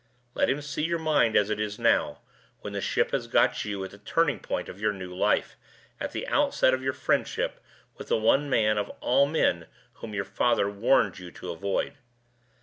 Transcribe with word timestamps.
Let 0.33 0.49
him 0.49 0.63
see 0.63 0.81
your 0.81 0.97
mind 0.97 1.35
as 1.37 1.51
it 1.51 1.59
is 1.59 1.77
now, 1.77 2.21
when 2.61 2.73
the 2.73 2.81
ship 2.81 3.11
has 3.11 3.27
got 3.27 3.63
you 3.65 3.83
at 3.83 3.91
the 3.91 3.99
turning 3.99 4.39
point 4.39 4.67
of 4.67 4.81
your 4.81 4.91
new 4.91 5.13
life, 5.13 5.57
at 5.99 6.11
the 6.11 6.27
outset 6.27 6.73
of 6.73 6.81
your 6.81 6.91
friendship 6.93 7.59
with 7.99 8.07
the 8.07 8.17
one 8.17 8.49
man 8.49 8.79
of 8.79 8.89
all 8.99 9.27
men 9.27 9.67
whom 10.01 10.15
your 10.15 10.25
father 10.25 10.67
warned 10.67 11.19
you 11.19 11.29
to 11.33 11.51
avoid. 11.51 11.97